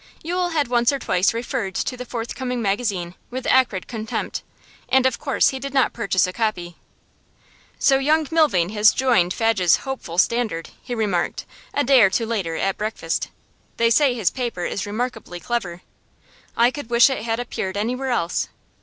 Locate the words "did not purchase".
5.59-6.25